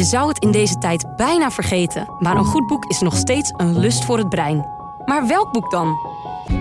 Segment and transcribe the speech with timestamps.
[0.00, 3.52] Je zou het in deze tijd bijna vergeten, maar een goed boek is nog steeds
[3.56, 4.66] een lust voor het brein.
[5.04, 5.96] Maar welk boek dan?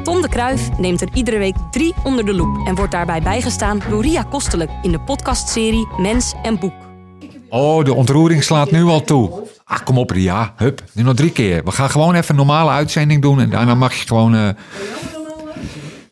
[0.03, 3.81] Tom de Kruif neemt er iedere week drie onder de loep en wordt daarbij bijgestaan
[3.89, 6.73] door Ria Kostelijk in de podcastserie Mens en Boek.
[7.49, 9.47] Oh, de ontroering slaat nu al toe.
[9.63, 10.53] Ah, kom op Ria.
[10.55, 11.63] Hup, nu nog drie keer.
[11.63, 14.35] We gaan gewoon even een normale uitzending doen en daarna mag je gewoon...
[14.35, 14.49] eh,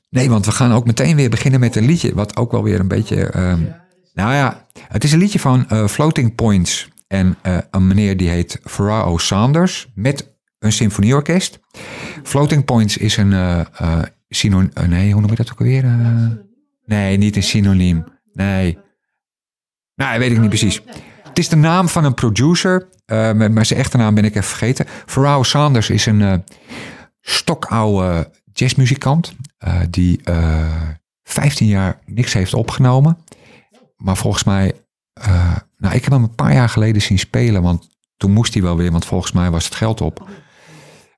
[0.10, 2.80] Nee, want we gaan ook meteen weer beginnen met een liedje, wat ook wel weer
[2.80, 3.26] een beetje...
[3.26, 3.60] ehm,
[4.14, 8.30] Nou ja, het is een liedje van eh, Floating Points en eh, een meneer die
[8.30, 11.60] heet Farao Sanders met een symfonieorkest.
[12.24, 14.72] Floating Points is een eh eh, synoniem...
[14.88, 15.84] nee, hoe noem je dat ook alweer?
[16.86, 18.04] Nee, niet een synoniem.
[18.34, 18.78] Nee.
[19.96, 20.82] Nou, weet ik niet precies.
[21.24, 24.86] Het is de naam van een producer, maar zijn echte naam ben ik even vergeten.
[25.06, 26.44] Farao Sanders is een
[27.22, 29.36] stokoude jazzmuzikant
[29.90, 30.92] die eh
[31.28, 33.18] 15 jaar niks heeft opgenomen.
[33.98, 34.74] Maar volgens mij,
[35.78, 38.78] nou ik heb hem een paar jaar geleden zien spelen, want toen moest hij wel
[38.78, 40.30] weer, want volgens mij was het geld op.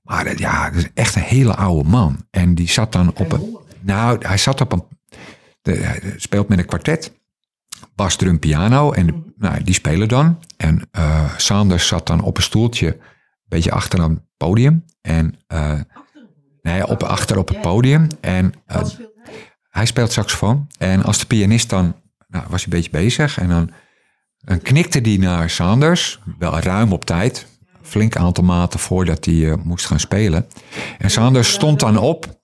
[0.02, 2.26] Maar eh, ja, dat is echt een hele oude man.
[2.32, 4.84] En die zat dan op een, nou hij zat op een,
[5.62, 7.18] de, hij speelt met een kwartet
[7.96, 8.92] bas, drum, piano.
[8.92, 10.40] En de- nou, die spelen dan.
[10.58, 13.02] En eh, Sanders zat dan op een stoeltje, een
[13.48, 14.86] beetje achter een podium.
[15.02, 15.80] En eh,
[16.62, 18.08] nee, op, achter op het podium.
[18.22, 18.54] En
[19.70, 20.68] hij speelt saxofoon.
[20.78, 21.96] En als de pianist dan,
[22.28, 23.40] nou, was hij een beetje bezig.
[23.40, 23.70] En dan,
[24.40, 27.45] dan knikte hij naar Sanders, wel ruim op tijd.
[27.82, 30.48] Flink aantal maten voordat hij eh, moest gaan spelen.
[30.98, 32.42] En Sanders stond dan op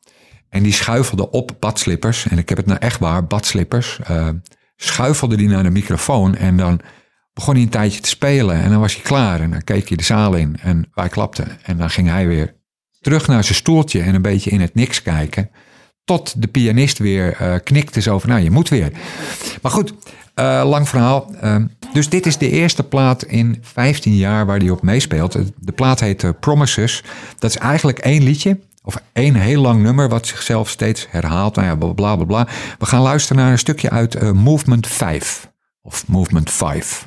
[0.49, 2.27] en die schuifelde op badslippers.
[2.27, 3.99] En ik heb het nou echt waar, badslippers.
[4.03, 4.29] eh,
[4.75, 6.81] schuifelde die naar de microfoon en dan
[7.33, 8.61] begon hij een tijdje te spelen.
[8.61, 11.47] En dan was hij klaar en dan keek hij de zaal in en wij klapten.
[11.63, 12.55] En dan ging hij weer
[13.01, 15.49] terug naar zijn stoeltje en een beetje in het niks kijken.
[16.03, 18.91] Tot de pianist weer eh, knikte zo van, nou je moet weer.
[19.61, 19.93] Maar goed,
[20.35, 21.31] eh, lang verhaal.
[21.41, 21.55] Eh,
[21.93, 25.37] dus dit is de eerste plaat in 15 jaar waar hij op meespeelt.
[25.59, 27.03] De plaat heet eh, Promises.
[27.39, 28.59] Dat is eigenlijk één liedje.
[28.83, 31.55] Of één heel lang nummer wat zichzelf steeds herhaalt.
[31.55, 32.25] Nou ja, bla bla bla.
[32.25, 32.47] bla.
[32.79, 35.51] We gaan luisteren naar een stukje uit eh, Movement 5.
[35.81, 37.05] Of Movement 5.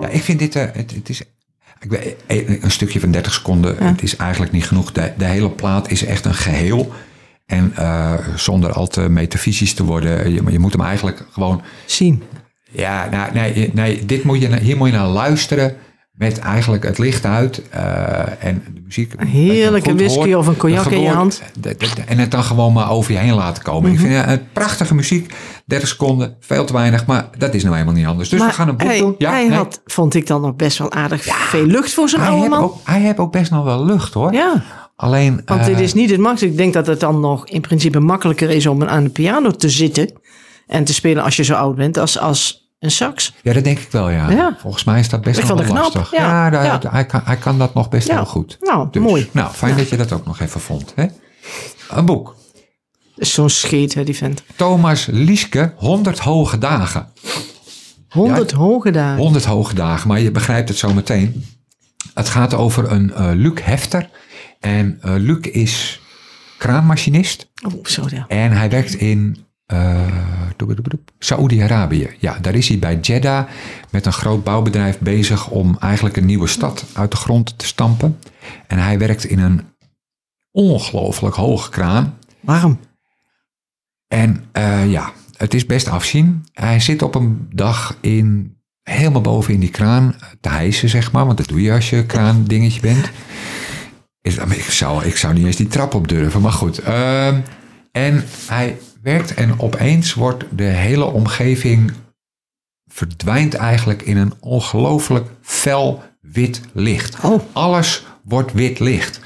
[0.00, 1.22] Ja, ik vind dit, eh, het, het is
[1.80, 3.76] ik weet, eh, een stukje van 30 seconden.
[3.84, 4.92] Het is eigenlijk niet genoeg.
[4.92, 6.92] De, de hele plaat is echt een geheel.
[7.46, 11.62] En eh, zonder al te metafysisch te worden, je, je moet hem eigenlijk gewoon.
[11.86, 12.22] Zien.
[12.70, 15.76] Ja, nou, nee, nee dit moet je, hier moet je naar luisteren.
[16.16, 19.12] Met eigenlijk het licht uit eh, en de muziek.
[19.16, 20.34] Een heerlijke whisky hoort.
[20.34, 21.42] of een cognac in je hand.
[21.60, 23.92] de- de- de- en het dan gewoon maar over je heen laten komen.
[23.92, 24.28] Ik vind Mhm.
[24.28, 25.34] het prachtige muziek.
[25.66, 27.06] 30 seconden, veel te weinig.
[27.06, 28.28] Maar dat is nou helemaal niet anders.
[28.28, 29.14] Dus we gaan een boek hij, doen.
[29.18, 29.56] Ja, hij nee.
[29.56, 32.62] had, vond ik dan nog best wel aardig veel lucht voor zijn oude man.
[32.62, 34.32] ook, hij heeft ook best nog wel lucht hoor.
[34.32, 34.62] Ja,
[34.96, 35.42] Alleen.
[35.44, 36.46] want eh, dit is niet het makkelijkste.
[36.46, 39.68] Ik denk dat het dan nog in principe makkelijker is om aan de piano te
[39.68, 40.10] zitten
[40.66, 43.34] en te spelen als je zo oud bent als, als een sax.
[43.42, 44.30] Ja, dat denk ik wel, ja.
[44.30, 44.56] Ja.
[44.60, 46.10] Volgens mij is dat best Ik wel lastig.
[46.10, 46.50] ja.
[46.50, 46.80] daar- Ja.
[46.90, 48.14] Hij, kan, hij kan dat nog best Ja.
[48.14, 48.56] wel goed.
[48.60, 49.28] Nou, Dus, mooi.
[49.32, 50.92] Nou, fijn dat je dat ook nog even vond.
[50.94, 51.06] Hè?
[51.90, 52.34] Een boek.
[53.16, 54.42] Zo'n scheet, hè, die vent.
[54.56, 57.08] Thomas Lieske, 100 hoge dagen.
[58.08, 59.18] 100 hoge dagen.
[59.22, 61.44] 100 hoge dagen, maar je begrijpt het zo meteen.
[62.14, 64.08] Het gaat over een eh, Luc Hefter.
[64.60, 66.00] En eh, Luc is
[66.58, 67.50] kraanmachinist.
[67.66, 68.24] Oh, zo ja.
[68.28, 69.45] En hij werkt in
[71.18, 72.16] Saoedi-Arabië.
[72.18, 73.48] Ja, daar is hij bij Jeddah
[73.90, 78.18] met een groot bouwbedrijf bezig om eigenlijk een nieuwe stad uit de grond te stampen.
[78.66, 79.62] En hij werkt in een
[80.50, 82.18] ongelooflijk hoge kraan.
[82.40, 82.78] Warm.
[84.08, 86.44] En eh, ja, het is best afzien.
[86.52, 91.26] Hij zit op een dag in, helemaal boven in die kraan te hijsen, zeg maar.
[91.26, 93.10] Want dat doe je als je kraandingetje bent.
[94.20, 96.78] Is, ik, zou, ik zou niet eens die trap op durven, maar goed.
[96.78, 97.40] Ehm,
[97.92, 101.92] en hij werkt en opeens wordt de hele omgeving
[102.86, 107.24] verdwijnt eigenlijk in een ongelooflijk fel wit licht.
[107.24, 107.42] Oh.
[107.52, 109.20] Alles wordt wit licht.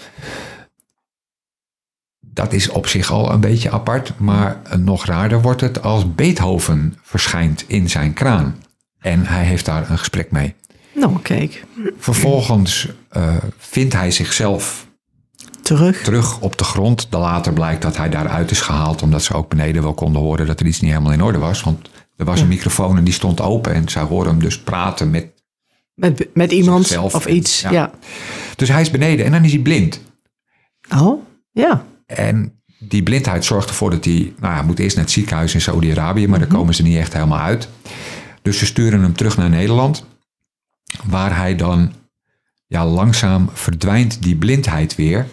[2.20, 6.98] Dat is op zich al een beetje apart, maar nog raarder wordt het als Beethoven
[7.02, 8.62] verschijnt in zijn kraan.
[8.98, 10.54] En hij heeft daar een gesprek mee.
[10.94, 11.64] Nou, kijk.
[11.98, 14.88] Vervolgens eh, vindt hij zichzelf
[15.76, 16.02] Terug.
[16.02, 17.06] terug op de grond.
[17.10, 20.60] Later blijkt dat hij daaruit is gehaald, omdat ze ook beneden wel konden horen dat
[20.60, 21.62] er iets niet helemaal in orde was.
[21.62, 25.10] Want er was een microfoon en die stond open en zij hoorden hem dus praten
[25.10, 25.26] met.
[25.94, 27.60] Met, met iemand Zichzelf of en- iets.
[27.60, 27.70] ja.
[27.70, 27.90] Ja.
[28.56, 30.00] Dus hij is beneden en dan is hij blind.
[30.96, 31.84] Oh, ja.
[32.06, 35.60] En die blindheid zorgt ervoor dat hij, nou ja, moet eerst naar het ziekenhuis in
[35.60, 37.68] Saudi-Arabië, maar daar komen ze niet echt helemaal uit.
[38.42, 40.04] Dus ze sturen hem terug naar Nederland,
[41.04, 41.92] waar hij dan
[42.66, 45.26] ja, langzaam verdwijnt die blindheid weer.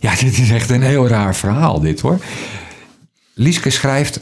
[0.00, 2.18] Ja, dit is echt een heel raar verhaal, dit hoor.
[3.34, 4.20] Lieske schrijft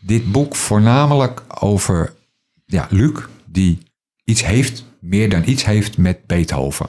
[0.00, 2.14] dit boek voornamelijk over
[2.66, 3.78] ja, Luc, die
[4.24, 6.86] iets heeft, meer dan iets heeft met Beethoven.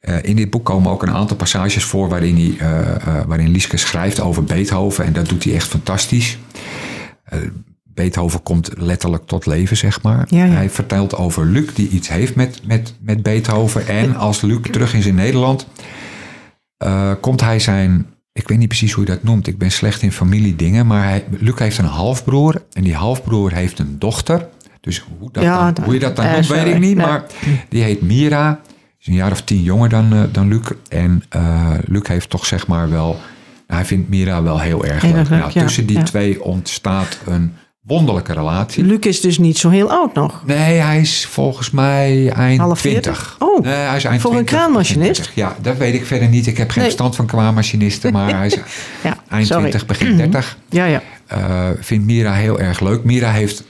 [0.00, 3.50] Eh, in dit boek komen ook een aantal passages voor waarin, hij, eh, eh, waarin
[3.50, 5.04] Lieske schrijft over Beethoven.
[5.04, 6.38] En dat doet hij echt fantastisch.
[7.82, 10.26] Beethoven komt letterlijk tot leven, zeg maar.
[10.28, 10.52] Ja, ja.
[10.52, 13.88] Hij vertelt over Luc die iets heeft met, met, met Beethoven.
[13.88, 15.66] En als Luc terug is in Nederland,
[16.80, 18.06] eh, komt hij zijn...
[18.32, 19.46] Ik weet niet precies hoe je dat noemt.
[19.46, 20.86] Ik ben slecht in familiedingen.
[20.86, 22.62] Maar hij, Luc heeft een halfbroer.
[22.72, 24.48] En die halfbroer heeft een dochter.
[24.80, 26.96] Dus hoe, dat Ja, dan, hoe je dat dan noemt, weet ik niet.
[26.96, 27.06] Nee.
[27.06, 27.24] Maar
[27.68, 28.60] die heet Mira.
[29.00, 30.70] Is een jaar of tien jonger dan, eh, dan Luc.
[30.88, 31.22] En
[31.84, 33.20] Luc heeft toch zeg maar wel...
[33.66, 35.28] Hij vindt Mira wel heel erg leuk.
[35.28, 36.02] nou, tussen die ja.
[36.02, 38.84] twee ontstaat een wonderlijke relatie.
[38.84, 40.42] Luc is dus niet zo heel oud nog.
[40.46, 43.16] Nee, hij is volgens mij eind Half 20.
[43.16, 43.36] 40?
[43.38, 45.14] Oh, nee, hij is eind voor een 20, kraanmachinist?
[45.16, 45.34] 30.
[45.34, 46.46] Ja, dat weet ik verder niet.
[46.46, 46.84] Ik heb geen Nee.
[46.84, 48.54] verstand van kraanmachinisten, maar hij is
[49.04, 49.62] Ja, eind sorry.
[49.70, 50.58] 20, begin 30.
[50.68, 51.02] Ja, ja.
[51.26, 53.04] Eh, vindt Mira heel erg leuk.
[53.04, 53.64] Mira heeft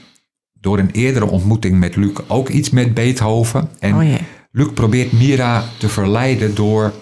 [0.59, 3.69] door een eerdere ontmoeting met Luc ook iets met Beethoven.
[3.79, 4.13] En Oh.
[4.51, 6.93] Luc probeert Mira te verleiden door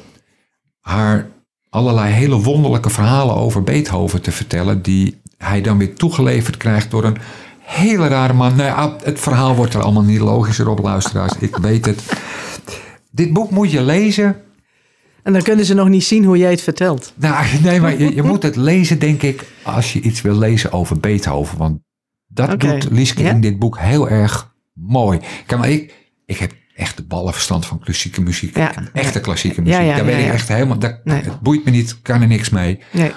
[0.80, 1.28] haar
[1.70, 7.03] allerlei hele wonderlijke verhalen over Beethoven te vertellen, die hij dan weer toegeleverd krijgt door
[7.03, 7.18] een
[7.59, 8.56] hele rare man.
[8.56, 11.33] Nou ja, het verhaal wordt er allemaal niet logischer op, luisteraars.
[11.39, 12.03] Ik weet het.
[13.12, 14.41] Dit boek moet je lezen.
[15.24, 17.13] En dan kunnen ze nog niet zien hoe jij het vertelt.
[17.15, 20.71] Nou, nee, maar je, je moet het lezen, denk ik, als je iets wil lezen
[20.71, 21.57] over Beethoven.
[21.57, 21.80] Want
[22.27, 23.30] dat doet Lieske ja?
[23.30, 25.19] in dit boek heel erg mooi.
[25.45, 25.94] Kijk, maar ik,
[26.25, 28.57] ik heb echt de ballenverstand van klassieke muziek.
[28.57, 28.74] Ja.
[28.94, 29.95] Echte klassieke muziek.
[29.95, 30.80] Daar weet ik echt helemaal...
[30.80, 31.21] Dat, Nee.
[31.21, 32.80] Het boeit me niet, kan er niks mee.
[32.91, 33.12] Nee.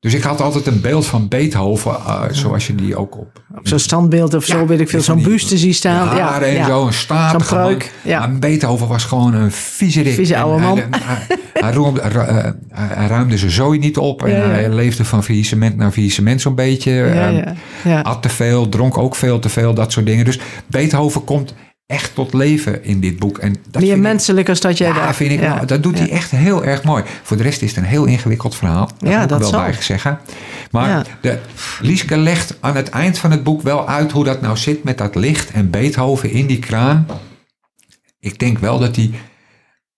[0.00, 3.42] Dus ik had altijd een beeld van Beethoven, eh, zoals je die ook op...
[3.62, 5.00] Zo'n standbeeld of zo, Ja, weet ik veel.
[5.00, 6.16] Zo'n buste zie staan.
[6.16, 6.66] Ja, en ja.
[6.66, 7.92] zo, een statige Zo'n.
[8.18, 10.14] Maar Beethoven was gewoon een viezerik.
[10.14, 10.78] Vieze oude man.
[10.90, 14.22] Hij, hij, roemde- ru- eh, hij- ruimde zijn zooi niet op.
[14.24, 16.92] En hij leefde van faillissement naar faillissement zo'n beetje.
[18.02, 20.24] At te veel, dronk ook veel te veel, dat soort dingen.
[20.24, 21.54] Dus Beethoven komt
[21.88, 23.38] echt tot leven in dit boek.
[23.38, 25.16] En dat Meer menselijk als dat jij ja, dacht.
[25.16, 25.54] vind ik, Ja.
[25.54, 26.04] nou, dat doet Ja.
[26.04, 27.04] hij echt heel erg mooi.
[27.22, 28.86] Voor de rest is het een heel ingewikkeld verhaal.
[28.98, 30.18] Dat Ja, moet ik wel bij zeggen.
[30.70, 31.38] Maar de,
[31.80, 34.98] Lieske legt aan het eind van het boek wel uit hoe dat nou zit met
[34.98, 37.06] dat licht en Beethoven in die kraan.
[38.20, 39.10] Ik denk wel dat hij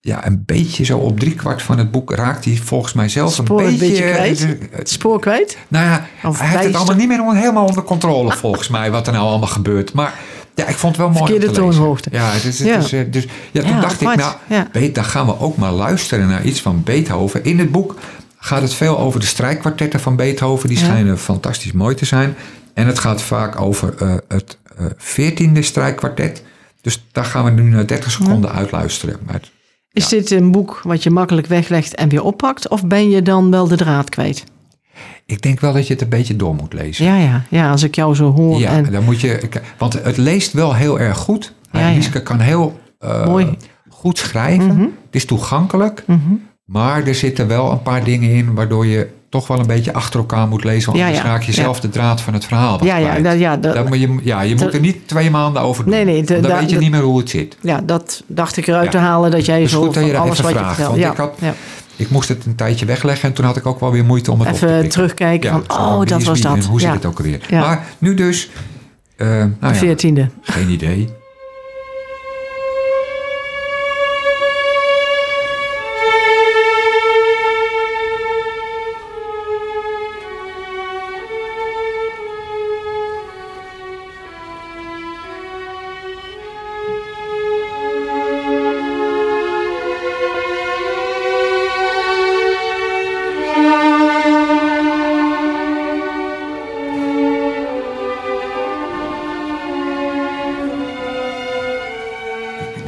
[0.01, 3.47] ja, een beetje zo op driekwart van het boek raakt hij volgens mij zelf een
[3.51, 4.11] een beetje...
[4.11, 4.47] kwijt?
[4.71, 5.57] Het spoor kwijt?
[5.69, 9.07] nou ja, Of hij heeft het allemaal niet meer helemaal onder controle volgens mij, wat
[9.07, 9.93] er nou allemaal gebeurt.
[9.93, 10.15] Maar
[10.61, 12.09] ja, ik vond het wel mooi Verkeerde toonhoogte.
[12.13, 12.75] Ja, het Ja.
[12.75, 12.81] eh,
[13.11, 14.35] dus, ja, toen Ja, dacht ik, nou,
[14.73, 17.45] weet, dan gaan we ook maar luisteren naar iets van Beethoven.
[17.45, 17.95] In het boek
[18.39, 20.69] gaat het veel over de strijkkwartetten van Beethoven.
[20.69, 22.35] Die schijnen fantastisch mooi te zijn.
[22.75, 24.59] En het gaat vaak over eh, het
[24.97, 26.43] veertiende strijkkwartet.
[26.81, 29.19] Dus daar gaan we nu na 30 seconden uitluisteren.
[29.27, 29.41] Maar
[29.93, 32.69] Is dit een boek wat je makkelijk weglegt en weer oppakt?
[32.69, 34.45] Of ben je dan wel de draad kwijt?
[35.27, 37.05] Ik denk wel dat je het een beetje door moet lezen.
[37.05, 38.59] Ja, ja, ja als ik jou zo hoor.
[38.59, 39.41] Ja, en, dan moet je.
[39.79, 41.53] Want het leest wel heel erg goed.
[41.73, 41.95] Ja, ja.
[41.95, 43.57] Lieske kan heel eh, Mooi.
[43.89, 44.67] goed schrijven.
[44.67, 44.81] Mhm.
[44.81, 46.03] Het is toegankelijk.
[46.07, 46.19] Mhm.
[46.65, 50.21] Maar er zitten wel een paar dingen in waardoor je toch wel een beetje achter
[50.21, 50.93] elkaar moet lezen.
[50.93, 51.23] Want Ja, ja.
[51.23, 52.85] raak je zelf de draad van het verhaal.
[52.85, 55.63] Ja, ja, dat- ja, dat- Dat moet je, ja, je moet er niet twee maanden
[55.63, 55.93] over doen.
[55.93, 57.57] Nee, nee, de- dan da- weet je niet meer hoe het zit.
[57.61, 60.39] ja, dat dacht ik eruit te halen dat jij is zo goed dat je alles
[60.39, 60.89] even wat je vertelt.
[60.89, 61.55] Want Ja, ik, had, ja.
[62.01, 64.41] Ik moest het een tijdje wegleggen en toen had ik ook wel weer moeite om
[64.41, 64.91] het op te Even pikken.
[64.93, 66.65] terugkijken van, oh, dat was en dat.
[66.65, 67.41] hoe zit het ook alweer?
[67.51, 68.51] Maar nu dus,
[69.17, 70.29] nou De ja, veertiende.
[70.43, 71.09] geen idee.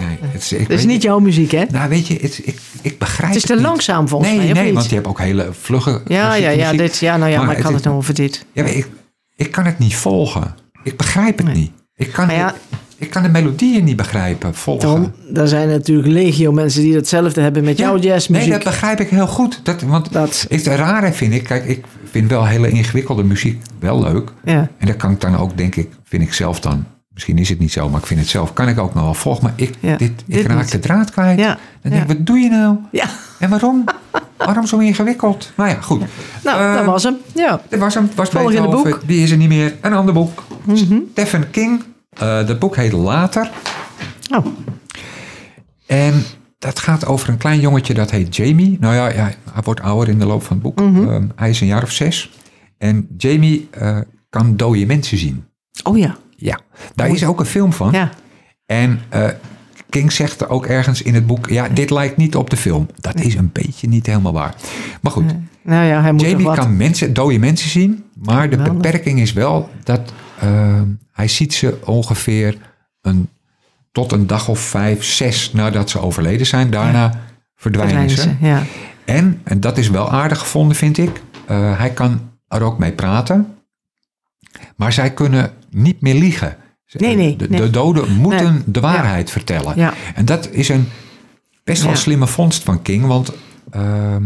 [0.06, 1.64] Nee, het is, ik Het niet jouw muziek, hè?
[1.71, 4.64] Nou, weet je, het, ik, ik begrijp Het is te langzaam volgens nee, mij, Nee,
[4.64, 4.75] niet?
[4.75, 7.56] want je hebt ook hele vlugge Ja, ja, ja, dit, ja, nou ja, maar, ik
[7.56, 8.44] het had is- het nou over dit.
[8.52, 8.87] Ja, ik,
[9.37, 10.54] ik kan het niet volgen.
[10.85, 11.54] Ik begrijp het Nee.
[11.56, 11.71] niet.
[11.97, 12.54] Ik kan ja, het-
[12.97, 15.14] Ik kan de melodieën niet begrijpen, volgen.
[15.35, 18.49] Er zijn natuurlijk legio mensen die hetzelfde hebben met jouw Ja, jazzmuziek.
[18.49, 19.61] Nee, dat begrijp ik heel goed.
[19.62, 24.00] Dat, want Dat- het rare vind ik, kijk, ik vind wel hele ingewikkelde muziek wel
[24.02, 24.32] leuk.
[24.44, 24.68] Ja.
[24.78, 26.85] En dat kan ik dan ook, denk ik, vind ik zelf dan.
[27.14, 29.14] Misschien is het niet zo, maar ik vind het zelf, kan ik ook nog wel
[29.14, 29.42] volgen.
[29.42, 30.73] Maar ik, Ja, dit, ik dit raak niet.
[30.73, 31.38] de draad kwijt.
[31.38, 32.76] Ja, Dan denk ik, wat doe je nou?
[32.92, 33.07] Ja,
[33.38, 33.85] En waarom?
[34.37, 35.52] waarom zo ingewikkeld?
[35.57, 36.02] Nou ja, goed.
[36.45, 37.16] nou, dat was hem.
[37.35, 37.61] Ja.
[37.69, 38.11] Dit was hem.
[38.14, 38.90] Was Volgende Beethoven.
[38.90, 39.00] boek.
[39.07, 39.75] Die is er niet meer.
[39.81, 40.42] Een ander boek.
[41.12, 41.83] Stephen King.
[42.12, 43.50] Eh dat boek heet Later.
[44.37, 44.47] Oh,
[45.87, 46.23] En
[46.59, 48.76] dat gaat over een klein jongetje dat heet Jamie.
[48.81, 50.81] Nou ja, ja hij wordt ouder in de loop van het boek.
[50.81, 51.09] Mhm.
[51.11, 52.31] Ehm, hij is een jaar of zes.
[52.78, 53.99] En Jamie eh,
[54.31, 55.45] kan dode mensen zien.
[55.83, 56.16] oh ja.
[56.44, 56.58] Ja,
[56.94, 57.92] daar is ook een film van.
[57.92, 58.11] Ja.
[58.66, 59.28] En eh,
[59.88, 61.49] King zegt er ook ergens in het boek...
[61.50, 62.87] ja, dit lijkt niet op de film.
[63.00, 64.54] Dat is een beetje niet helemaal waar.
[65.00, 65.25] Maar goed,
[65.62, 66.56] Nou ja, hij moet Jamie wat...
[66.56, 70.80] kan mensen, dode mensen zien, maar de beperking is wel dat eh,
[71.12, 72.56] hij ziet ze ongeveer
[73.00, 73.28] een,
[73.92, 76.70] tot een dag of vijf, zes nadat ze overleden zijn.
[76.70, 77.20] Daarna
[77.56, 78.37] verdwijnen Verdwijnen ze.
[78.40, 78.62] ze, ja.
[79.04, 81.20] En, en dat is wel aardig gevonden, vind ik.
[81.46, 83.54] eh, hij kan er ook mee praten,
[84.76, 86.57] maar zij kunnen niet meer liegen.
[86.92, 87.61] Nee, nee, De, nee.
[87.61, 88.62] de doden moeten Nee.
[88.66, 89.73] de waarheid vertellen.
[89.76, 89.95] Ja.
[90.14, 90.88] En dat is een
[91.64, 93.33] best wel slimme vondst van King, want
[93.71, 94.23] ehm,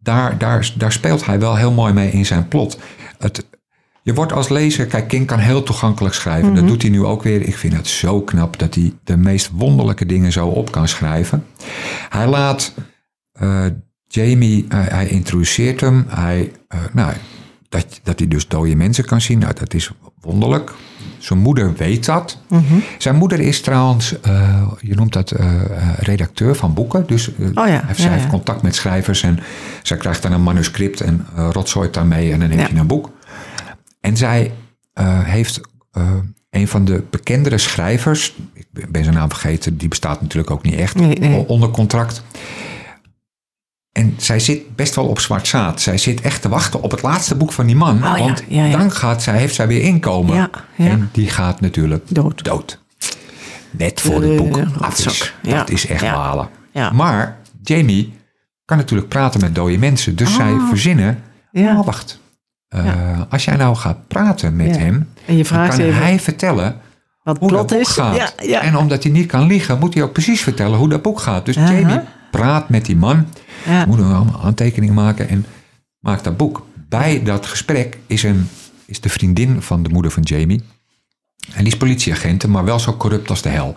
[0.00, 2.78] daar, daar, daar speelt hij wel heel mooi mee in zijn plot.
[3.18, 3.46] Het,
[4.02, 6.50] je wordt als lezer, kijk, King kan heel toegankelijk schrijven.
[6.50, 6.58] Mhm.
[6.60, 7.40] Dat doet hij nu ook weer.
[7.42, 11.46] Ik vind het zo knap dat hij de meest wonderlijke dingen zo op kan schrijven.
[12.08, 12.74] Hij laat
[13.32, 13.64] eh,
[14.06, 16.04] Jamie, eh, hij introduceert hem.
[16.08, 17.12] Hij, eh, nou,
[17.70, 20.72] dat, dat hij dus dode mensen kan zien, nou, dat is wonderlijk.
[21.18, 22.38] Zijn moeder weet dat.
[22.48, 22.64] Mhm.
[22.98, 27.06] Zijn moeder is trouwens, eh, je noemt dat eh, eh, redacteur van boeken.
[27.06, 29.38] Dus Oh ja, heeft, ja, zij heeft contact met schrijvers en
[29.82, 33.10] zij krijgt dan een manuscript en rotzooit daarmee en dan heb je een boek.
[34.00, 34.52] En zij
[35.24, 35.60] heeft
[36.50, 40.74] een van de bekendere schrijvers, ik ben- zijn naam vergeten, die bestaat natuurlijk ook niet
[40.74, 41.36] echt, Nee, nee.
[41.38, 42.22] o- onder contract.
[43.92, 45.80] En zij zit best wel op zwart zaad.
[45.80, 48.04] Zij zit echt te wachten op het laatste boek van die man.
[48.04, 48.76] Oh want ja, ja.
[48.76, 50.50] dan gaat zij, heeft zij weer inkomen.
[50.76, 52.44] En die gaat natuurlijk Dood.
[52.44, 52.78] dood.
[53.70, 55.34] Net voor het Eh, boek af is.
[55.42, 55.56] Ja.
[55.58, 56.00] Dat is echt.
[56.72, 56.90] Ja.
[56.92, 58.12] Maar Jamie
[58.64, 60.16] kan natuurlijk praten met dode mensen.
[60.16, 61.78] Dus zij verzinnen, Ja.
[61.78, 62.18] oh wacht.
[62.68, 64.94] Eh, Als jij nou gaat praten met hem,
[65.26, 66.76] En je dan vraagt kan even hij vertellen
[67.22, 67.88] wat hoe dat boek is.
[67.88, 68.34] gaat.
[68.36, 71.44] En omdat hij niet kan liegen, moet hij ook precies vertellen hoe dat boek gaat.
[71.46, 71.54] Dus.
[71.54, 72.00] Jamie
[72.30, 73.26] praat met die man,
[73.66, 73.86] Ja.
[73.86, 75.46] moet hem allemaal aantekeningen maken en
[75.98, 76.66] maakt dat boek.
[76.88, 78.48] Bij dat gesprek is, een,
[78.86, 80.62] is de vriendin van de moeder van Jamie.
[81.54, 83.74] En die is politieagent, maar wel zo corrupt als de hel.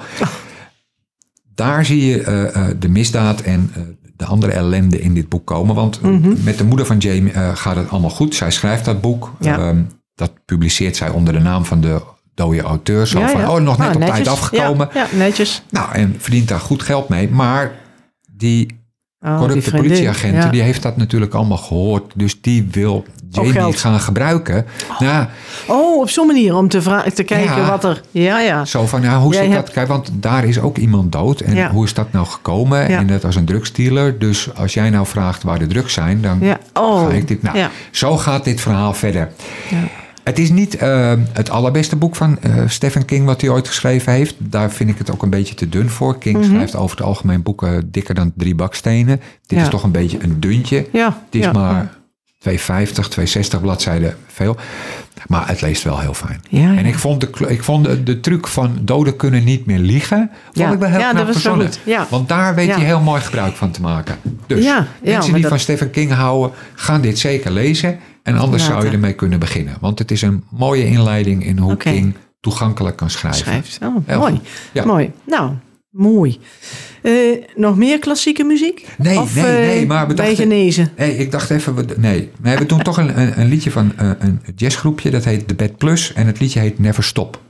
[1.55, 3.81] Daar zie je eh, eh, de misdaad en eh,
[4.15, 5.75] de andere ellende in dit boek komen.
[5.75, 6.09] Want eh,
[6.43, 8.35] met de moeder van Jamie gaat het allemaal goed.
[8.35, 9.31] Zij schrijft dat boek.
[9.39, 9.57] Ja.
[9.57, 9.81] Ehm,
[10.15, 12.01] dat publiceert zij onder de naam van de
[12.33, 13.07] dode auteur.
[13.07, 13.51] Zo Ja, van, ja.
[13.51, 14.89] oh, nog net Nou, op tijd afgekomen.
[14.93, 15.63] Ja, ja, netjes.
[15.69, 17.29] Nou, en verdient daar goed geld mee.
[17.29, 17.71] Maar
[18.43, 18.81] die
[19.25, 20.49] Oh, die corrupte politieagenten, Ja.
[20.49, 22.11] die heeft dat natuurlijk allemaal gehoord.
[22.15, 24.65] Dus die wil Jamie gaan gebruiken.
[24.99, 25.25] Nou,
[25.67, 26.79] Oh, op zo'n manier om te,
[27.13, 27.69] te kijken Ja.
[27.69, 28.01] wat er...
[28.11, 28.65] Ja, ja.
[28.65, 29.71] zo van, nou, hoe zit hebt- dat?
[29.71, 31.39] Kijk, want daar is ook iemand dood.
[31.39, 31.69] En Ja.
[31.71, 32.87] hoe is dat nou gekomen?
[32.87, 34.19] En dat als een drugsdealer.
[34.19, 36.57] Dus als jij nou vraagt waar de drugs zijn, dan Ja.
[36.73, 37.07] Oh.
[37.07, 37.41] ga ik dit...
[37.41, 37.69] Nou, Ja.
[37.91, 39.31] zo gaat dit verhaal verder.
[39.69, 39.77] Ja.
[40.23, 44.13] Het is niet eh, het allerbeste boek van eh, Stephen King wat hij ooit geschreven
[44.13, 44.35] heeft.
[44.37, 46.17] Daar vind ik het ook een beetje te dun voor.
[46.17, 46.45] King Mhm.
[46.49, 49.19] schrijft over het algemeen boeken dikker dan drie bakstenen.
[49.45, 49.63] Dit Ja.
[49.63, 50.87] is toch een beetje een duntje.
[50.91, 51.51] Ja, Het is ja.
[51.51, 51.97] maar
[52.43, 54.55] 250, 260 bladzijden veel.
[55.27, 56.41] Maar het leest wel heel fijn.
[56.49, 56.77] Ja, ja.
[56.77, 60.29] En ik vond, de, ik vond de, de truc van doden kunnen niet meer liegen...
[60.43, 60.71] vond Ja.
[60.71, 62.07] ik wel heel Ja, knap dat was wel verzonnen.
[62.09, 64.17] Want daar weet hij heel mooi gebruik van te maken.
[64.47, 64.65] Dus
[65.01, 66.51] mensen die dat- van Stephen King houden...
[66.75, 67.99] gaan dit zeker lezen.
[68.23, 69.75] En anders zou je ermee kunnen beginnen.
[69.79, 71.77] Want het is een mooie inleiding in hoe.
[71.77, 73.39] King toegankelijk kan schrijven.
[73.41, 73.79] Schrijft.
[73.83, 74.41] Oh, mooi.
[74.85, 75.11] Mooi.
[75.25, 75.51] Nou,
[75.93, 76.39] mooi.
[77.01, 77.13] Eh,
[77.55, 78.87] nog meer klassieke muziek?
[78.97, 80.91] Nee, of, nee, eh, nee, maar we dachten- genezen?
[80.97, 82.29] Nee, ik dacht even, we- nee.
[82.41, 85.09] nee we doen toch een, een, een liedje van eh, een jazzgroepje.
[85.09, 86.13] Dat heet The Bad Plus.
[86.13, 87.41] En het liedje heet Never Stop.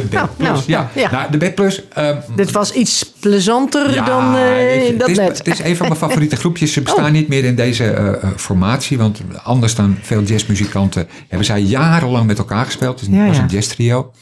[0.00, 0.48] De Bed Nou, Plus.
[0.48, 0.90] nou, ja.
[0.94, 1.10] ja.
[1.10, 1.88] Nou, de Bed Plus.
[1.88, 5.38] ehm, Dit was iets plezanter dan eh, dat het, is, net.
[5.38, 6.72] het is een van mijn favoriete groepjes.
[6.72, 8.98] Ze bestaan niet meer in deze eh, eh, formatie.
[8.98, 13.00] Want anders dan veel jazzmuzikanten hebben zij jarenlang met elkaar gespeeld.
[13.00, 14.12] Het was een jazztrio.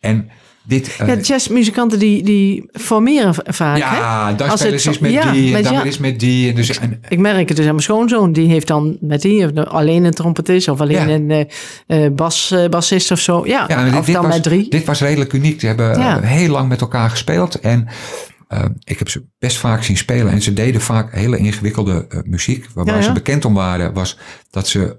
[0.00, 0.30] En
[0.68, 0.96] dit...
[0.98, 3.76] eh, Ja, jazzmuzikanten die, die formeren vaak.
[3.76, 6.48] ja, Als het eens zo- met ja, die en weer eens met die.
[6.48, 8.32] En dus, en, Ik merk het dus aan mijn schoonzoon.
[8.32, 11.14] Die heeft dan met die alleen een trompetist of alleen Ja.
[11.14, 11.30] een
[11.86, 13.46] eh, eh, bas, eh, bassist of zo.
[13.46, 14.70] Ja, Ja, maar dit, of dit dan was, met drie.
[14.70, 15.60] Dit was redelijk uniek.
[15.60, 16.20] Ze hebben eh, Ja.
[16.20, 17.60] heel lang met elkaar gespeeld.
[17.60, 17.88] En
[18.48, 20.32] eh, ik heb ze best vaak zien spelen.
[20.32, 22.66] En ze deden vaak hele ingewikkelde eh, muziek.
[22.74, 24.18] Waar, waar ze bekend om waren, was
[24.50, 24.96] dat ze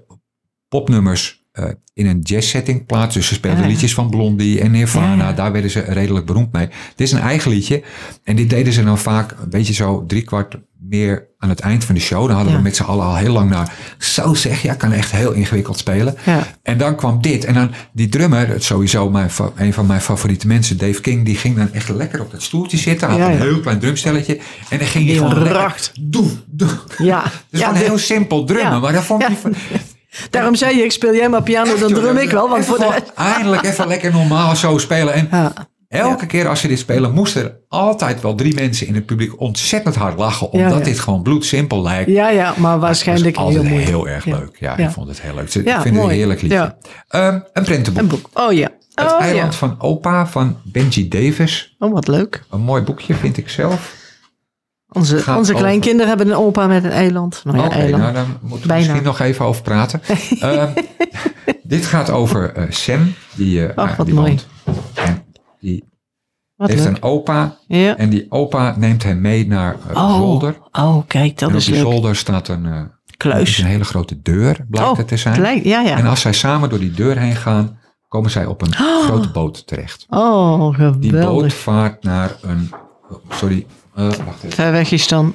[0.68, 1.64] popnummers eh,
[1.94, 3.20] in een jazzsetting plaatsten.
[3.20, 3.68] Dus ze speelden ja.
[3.68, 5.28] liedjes van Blondie en Nirvana.
[5.28, 5.32] Ja.
[5.32, 6.66] Daar werden ze redelijk beroemd mee.
[6.66, 7.82] Dit is een eigen liedje.
[8.24, 11.94] En dit deden ze dan vaak een beetje zo driekwart meer aan het eind van
[11.94, 12.26] de show.
[12.26, 12.58] Dan hadden Ja.
[12.58, 13.72] we met z'n allen al heel lang naar.
[13.98, 16.14] Zo zeg, ja, kan echt heel ingewikkeld spelen.
[16.24, 16.46] Ja.
[16.62, 17.44] En dan kwam dit.
[17.44, 21.56] En dan die drummer, sowieso mijn, een van mijn favoriete mensen, Dave King, die ging
[21.56, 23.08] dan echt lekker op dat stoeltje zitten.
[23.08, 24.38] Had een heel klein drumstelletje.
[24.68, 25.92] En dan ging hij gewoon racht.
[26.00, 26.68] Doe, doe.
[26.98, 28.80] Ja, Dus ja, gewoon de- heel simpel drummen.
[28.80, 29.36] Maar dan vond hij.
[30.30, 32.48] Daarom zei je, ik speel jij maar piano, dan drum ik wel.
[32.48, 35.14] Want voor de Eindelijk even lekker normaal zo spelen.
[35.14, 35.52] En Ja.
[35.88, 39.40] elke keer als ze dit spelen, moesten er altijd wel drie mensen in het publiek
[39.40, 40.50] ontzettend hard lachen.
[40.50, 40.84] Omdat Ja, ja.
[40.84, 42.10] dit gewoon bloedsimpel lijkt.
[42.10, 43.84] Ja, ja, maar waarschijnlijk Het heel mooi.
[43.84, 44.56] heel erg leuk.
[44.58, 45.54] Ja, ik vond het heel leuk.
[45.54, 46.06] Ik Ja, vind het mooi.
[46.08, 46.76] een heerlijk liedje.
[47.08, 48.02] Ehm, een prentenboek.
[48.02, 48.28] Een boek.
[48.34, 48.68] Oh ja.
[48.94, 51.74] Het Oh, eiland van Opa van Benji Davis.
[51.78, 52.42] oh wat leuk.
[52.50, 53.94] Een mooi boekje vind ik zelf.
[54.92, 57.40] Onze, onze over- kleinkinderen hebben een opa met een eiland.
[57.44, 58.02] Nou ja, eiland.
[58.02, 60.00] nou dan moeten we misschien nog even over praten.
[60.40, 60.68] Ehm,
[61.62, 63.12] dit gaat over eh, Sam.
[63.34, 64.38] Die, eh, nou, wat die mooi.
[64.94, 65.24] En
[65.60, 65.84] die
[66.56, 66.96] wat heeft leuk.
[66.96, 67.56] een opa.
[67.66, 67.96] Ja.
[67.96, 70.56] En die opa neemt hem mee naar eh, Oh, zolder.
[70.72, 71.82] oh, kijk, dat en op is die leuk.
[71.82, 73.58] zolder staat een, Kluis.
[73.58, 75.34] een hele grote deur, blijkt Oh, het te zijn.
[75.34, 75.96] gelijk, ja, ja.
[75.96, 77.78] En als zij samen door die deur heen gaan,
[78.08, 78.74] komen zij op een
[79.06, 80.06] grote boot terecht.
[80.08, 81.54] Oh, Die boot geweldig.
[81.54, 82.70] vaart naar een,
[83.30, 84.52] sorry, wacht even.
[84.52, 85.34] Ver weg is dan.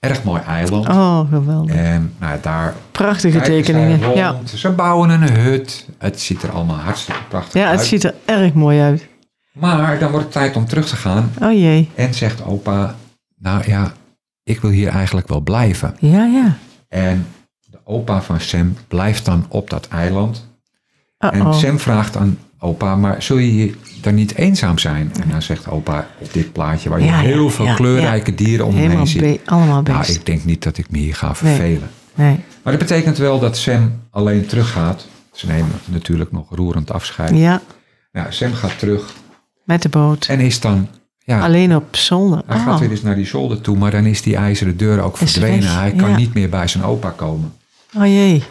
[0.00, 0.88] Erg mooi eiland.
[0.88, 1.74] Oh, geweldig.
[1.74, 4.14] En nou, daar Prachtige tekeningen.
[4.14, 4.36] Ja.
[4.54, 5.86] Ze bouwen een hut.
[5.98, 7.78] Het ziet er allemaal hartstikke prachtig ja, uit.
[7.78, 9.08] het ziet er erg mooi uit.
[9.52, 11.32] Maar dan wordt het tijd om terug te gaan.
[11.42, 11.90] Oh jee.
[11.94, 12.94] En zegt opa,
[13.38, 13.92] nou ja,
[14.42, 15.96] ik wil hier eigenlijk wel blijven.
[15.98, 16.56] Ja, ja.
[16.88, 17.26] En
[17.60, 20.48] de opa van Sam blijft dan op dat eiland.
[21.18, 21.54] En.
[21.54, 25.12] Sam vraagt aan opa, maar zul je dan niet eenzaam zijn?
[25.22, 28.34] En dan zegt opa op dit plaatje, waar je Ja, ja, heel veel ja, kleurrijke
[28.34, 29.20] dieren om Helemaal heen ziet.
[29.20, 30.14] be- allemaal Nou, best.
[30.16, 31.90] ik denk niet dat ik me hier ga vervelen.
[32.14, 32.38] Nee.
[32.62, 35.06] Maar dat betekent wel dat Sam alleen teruggaat.
[35.32, 37.36] Ze nemen natuurlijk nog roerend afscheid.
[37.36, 37.60] Ja,
[38.12, 39.14] Ja, Sam gaat terug
[39.64, 40.26] met de boot.
[40.26, 40.88] en is dan...
[41.24, 42.42] Ja, Alleen op zolder.
[42.46, 42.64] hij Oh.
[42.64, 45.32] gaat weer eens naar die zolder toe, maar dan is die ijzeren deur ook Is
[45.32, 45.74] verdwenen.
[45.78, 46.16] Hij kan ja.
[46.16, 47.52] niet meer bij zijn opa komen.
[47.96, 48.42] oh jee.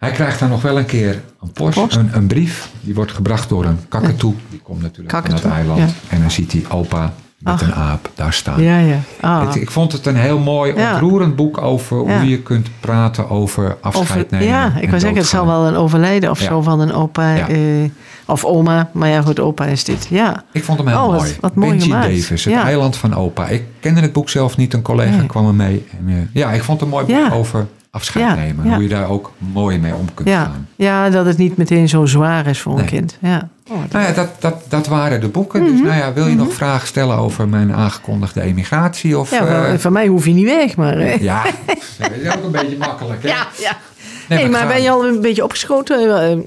[0.00, 1.96] Hij krijgt dan nog wel een keer een post, Post.
[1.96, 2.70] Een, een brief.
[2.80, 4.34] Die wordt gebracht door een kakatoe.
[4.50, 5.78] Die komt natuurlijk van Kakatoe, het eiland.
[5.78, 5.86] ja.
[6.08, 7.62] En dan ziet hij opa met Ach.
[7.62, 8.62] een aap daar staan.
[8.62, 8.96] Ja, ja.
[9.20, 9.46] Ah.
[9.46, 13.76] Het- ik vond het een heel mooi, ontroerend boek over hoe je kunt praten over
[13.80, 14.46] afscheid Over- nemen.
[14.48, 17.58] ja, ik wil zeggen, het zal wel een overlijden of zo van een opa eh,
[18.26, 18.90] of oma.
[18.92, 20.06] Maar ja, goed, opa is dit.
[20.10, 20.44] Ja.
[20.52, 21.36] Ik vond hem heel Oh, wat- mooi.
[21.40, 22.06] wat mooi Benji gemaakt.
[22.06, 23.46] Davis, het eiland van opa.
[23.48, 25.26] Ik kende het boek zelf niet, een collega Nee.
[25.26, 25.86] kwam er mee.
[25.98, 28.66] En, eh, ja, ik vond het een mooi boek over afscheid Ja, nemen.
[28.66, 28.74] ja.
[28.74, 30.42] Hoe je daar ook mooi mee om kunt Ja.
[30.44, 30.68] gaan.
[30.76, 33.16] ja, dat het niet meteen zo zwaar is voor een kind.
[33.20, 33.48] Ja.
[33.70, 35.64] Oh, Nou ja, dat, dat, dat waren de boeken.
[35.64, 39.18] Dus nou ja, wil je nog vragen stellen over mijn aangekondigde emigratie?
[39.18, 39.44] Of, Mhm.
[39.44, 41.22] ja, eh, van, van mij hoef je niet weg, maar...
[41.22, 41.42] ja,
[41.98, 43.22] dat is ook een beetje makkelijk.
[43.22, 43.28] Hè?
[43.28, 43.76] ja, ja.
[44.36, 45.98] Nee, maar ben je al een beetje opgeschoten?
[45.98, 46.38] Eh, eh,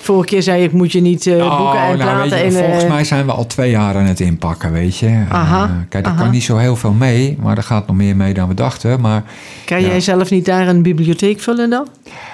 [0.00, 2.30] vorige keer zei ik, moet je niet eh, Oh, boeken en nou, platen...
[2.30, 5.24] weet je, en, volgens mij zijn we al twee jaar aan het inpakken, weet je.
[5.28, 6.22] Aha, kijk, er aha.
[6.22, 9.00] kan niet zo heel veel mee, maar er gaat nog meer mee dan we dachten.
[9.00, 9.22] Maar
[9.64, 9.86] Kan Ja.
[9.86, 11.88] jij zelf niet daar een bibliotheek vullen dan?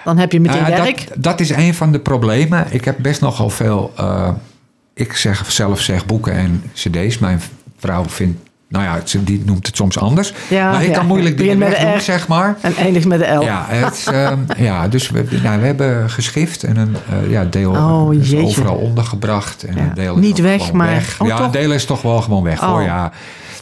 [0.04, 1.08] Dan heb je meteen ja, werk.
[1.08, 2.66] dat, dat is een van de problemen.
[2.70, 3.92] Ik heb best nogal veel.
[4.94, 7.18] ik zeg zelf zeg boeken en cd's.
[7.18, 7.40] Mijn
[7.78, 8.45] vrouw vindt.
[8.68, 10.32] Nou ja, die noemt het soms anders.
[10.48, 10.94] Ja, maar ik ja.
[10.94, 12.00] kan moeilijk dingen met R.
[12.00, 12.56] zeg maar.
[12.60, 13.40] En eindigt met de L.
[13.42, 17.70] Ja, het, ehm, ja dus we, nou, we hebben geschrift en een eh, ja, deel
[17.70, 18.46] Oh, is jeetje.
[18.46, 19.64] overal ondergebracht.
[19.64, 19.82] En Ja.
[19.82, 21.20] een deel is Niet weg, maar- weg.
[21.20, 21.46] oh, ja, toch?
[21.46, 22.78] een deel is toch wel gewoon weg hoor.
[22.78, 22.84] Oh.
[22.84, 23.12] Ja.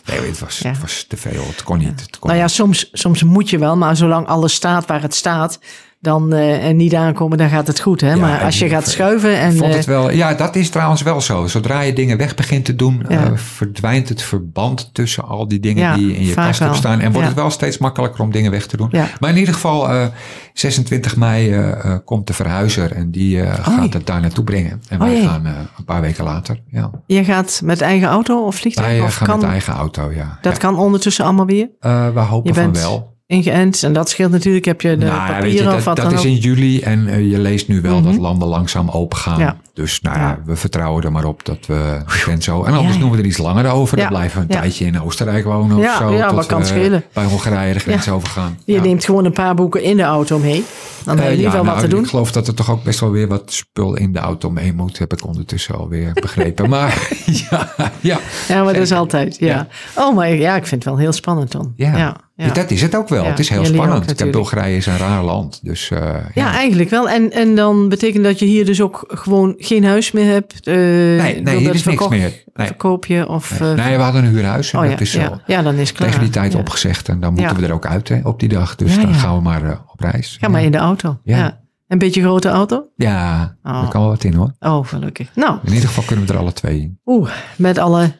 [0.04, 1.44] Nee, het was, het was te veel.
[1.46, 2.00] Het kon niet.
[2.00, 2.54] Het kon Nou ja, niet.
[2.54, 5.58] soms, soms moet je wel, maar zolang alles staat waar het staat,
[6.04, 8.00] dan eh, en niet aankomen, dan gaat het goed.
[8.00, 8.08] Hè?
[8.12, 9.52] Ja, maar als je gaat schuiven en.
[9.56, 11.46] Vond eh, het wel, ja, dat is trouwens wel zo.
[11.46, 13.24] Zodra je dingen weg begint te doen, Ja.
[13.24, 16.74] eh, verdwijnt het verband tussen al die dingen Ja, die in je kast wel.
[16.74, 17.00] staan.
[17.00, 18.90] En wordt het wel steeds makkelijker om dingen weg te doen.
[19.20, 20.06] Maar in ieder geval, eh,
[20.52, 21.64] 26 mei
[22.04, 24.82] komt de verhuizer en die eh, gaat het daar naartoe brengen.
[24.88, 26.60] En Oh wij gaan een paar weken later.
[26.70, 26.90] Ja.
[27.06, 28.88] je gaat met eigen auto of vliegtuig?
[28.88, 30.38] Wij of gaan kan, met eigen auto, ja.
[30.40, 31.68] dat kan ondertussen allemaal weer?
[32.14, 33.13] We hopen van wel.
[33.34, 34.64] Ingeënt en dat scheelt natuurlijk.
[34.64, 36.24] Heb je de Nou, ja, papieren weet je, of dat, wat dat dan is ook?
[36.26, 38.04] in juli en eh, je leest nu wel Mhm.
[38.04, 39.38] dat landen langzaam open gaan.
[39.38, 39.56] Ja.
[39.74, 42.62] Dus nou ja, we vertrouwen er maar op dat we het zo.
[42.64, 43.00] En anders Ja.
[43.00, 43.96] doen we er iets langer over.
[43.98, 44.02] Ja.
[44.04, 44.60] Dan blijven we een Ja.
[44.60, 46.12] tijdje in Oostenrijk wonen of Ja, zo.
[46.14, 47.04] ja, tot wat kan we schelen.
[47.12, 48.12] Bij Hongarije de grens Ja.
[48.12, 48.58] overgaan.
[48.64, 48.80] Je Ja.
[48.82, 50.64] neemt gewoon een paar boeken in de auto mee.
[51.04, 52.02] Dan heb je in Eh, ja, wat nou, te doen.
[52.02, 54.72] Ik geloof dat er toch ook best wel weer wat spul in de auto mee
[54.72, 54.98] moet.
[54.98, 56.68] Heb ik ondertussen alweer begrepen.
[56.68, 57.08] maar
[57.50, 57.68] ja,
[58.00, 58.18] ja.
[58.48, 59.36] Ja, maar dat is altijd.
[59.38, 59.66] Ja.
[59.94, 61.72] Oh, maar ja, ik vind het wel heel spannend dan.
[61.76, 62.16] Ja.
[62.36, 62.52] Ja, ja.
[62.52, 63.22] dat is het ook wel.
[63.24, 64.30] Ja, Het is heel ook spannend.
[64.30, 65.60] Bulgarije is een raar land.
[65.62, 66.20] Dus eh, ja.
[66.34, 67.08] Ja, eigenlijk wel.
[67.08, 70.60] En, en dan betekent dat je hier dus ook gewoon geen huis meer hebt.
[70.66, 72.42] eh nee, hier is niks meer.
[72.54, 72.66] Nee.
[72.66, 73.60] Verkoop je of...
[73.60, 73.74] Nee.
[73.74, 74.72] eh, nee, we hadden een huurhuis.
[74.72, 75.26] En oh ja, dat is ja.
[75.26, 76.08] al ja, dan is het klaar.
[76.08, 76.58] tegen die tijd Ja.
[76.58, 77.08] opgezegd.
[77.08, 77.60] En dan moeten Ja.
[77.60, 78.74] we er ook uit hè, op die dag.
[78.76, 79.16] Dus Ja, dan ja.
[79.16, 80.36] gaan we maar op reis.
[80.40, 81.18] Ga maar in de auto.
[81.24, 81.36] Ja.
[81.36, 81.62] Ja.
[81.88, 82.84] Een beetje grote auto?
[82.96, 83.72] Ja, Oh.
[83.80, 84.52] daar kan wel wat in hoor.
[84.60, 85.28] Oh, gelukkig.
[85.34, 86.98] Nou, In ieder geval kunnen we er alle twee in.
[87.04, 88.12] oeh, met alle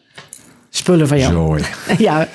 [0.77, 1.33] spullen van jou.
[1.33, 1.65] Zo.
[1.99, 2.29] Ja.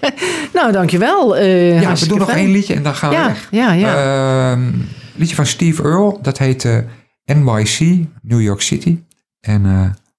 [0.54, 1.36] nou, dankjewel.
[1.36, 3.48] eh Ja, we doen nog één liedje en dan gaan we Ja, weg.
[3.50, 4.50] ja, ja.
[4.52, 4.70] Ehm,
[5.14, 6.18] liedje van Steve Earle.
[6.22, 6.78] Dat heet eh,
[7.24, 7.78] NYC,
[8.22, 8.98] New York City.
[9.40, 9.62] En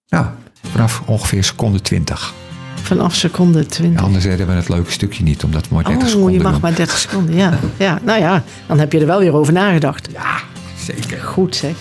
[0.08, 0.26] nou,
[0.72, 2.34] vanaf ongeveer seconde 20.
[2.82, 4.04] Vanaf seconde 20.
[4.04, 6.52] Anders redden we het leuke stukje niet, omdat we maar 30 oh, seconden je mag
[6.52, 6.62] doen.
[6.62, 7.36] maar 30 seconden.
[7.36, 7.60] Ja.
[7.78, 10.08] ja, nou ja, dan heb je er wel weer over nagedacht.
[10.12, 10.36] Ja,
[10.86, 11.20] zeker.
[11.22, 11.72] Goed zeg.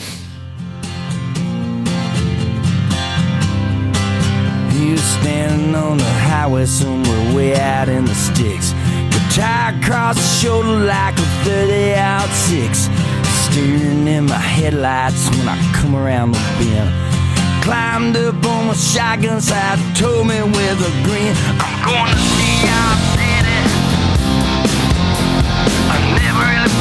[6.46, 8.72] Highway somewhere way out in the sticks.
[9.10, 12.88] Guitar across the shoulder like a 30 out six.
[13.42, 16.90] Steering in my headlights when I come around the bend.
[17.64, 22.56] Climbed up on my shotgun side, told me with a grin, I'm going to see
[22.70, 23.58] your city.
[25.90, 26.75] I've never really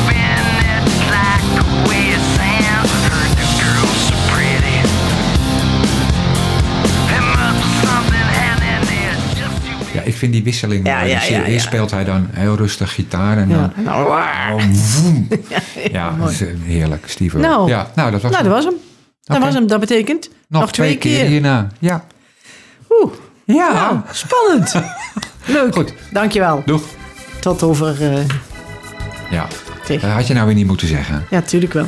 [10.05, 10.87] ik vind die wisseling.
[10.87, 11.09] Ja, mooi.
[11.09, 13.71] ja, Dus ja, Eerst speelt hij dan heel rustig gitaar en Ja.
[13.75, 13.83] dan...
[13.83, 14.07] Nou,
[14.53, 14.61] Oh.
[15.91, 17.37] Ja, dat is eh, heerlijk, Steve.
[17.37, 17.69] Nou.
[17.69, 18.53] ja, nou, dat was nou, hem.
[18.53, 18.81] dat was hem.
[19.23, 19.67] Dat was hem.
[19.67, 21.25] Dat betekent nog, twee, keer.
[21.25, 21.67] hierna.
[21.79, 22.05] Ja.
[22.89, 23.11] Oeh,
[23.45, 23.73] Ja.
[23.73, 24.73] nou, spannend.
[25.45, 25.73] Leuk.
[25.73, 25.93] Goed.
[26.11, 26.61] Dankjewel.
[26.65, 26.83] Doeg.
[27.39, 28.13] Tot over...
[28.13, 28.23] eh
[29.31, 29.47] Ja,
[29.85, 30.07] tegen.
[30.07, 31.25] dat had je nou weer niet moeten zeggen.
[31.29, 31.87] Ja, tuurlijk wel.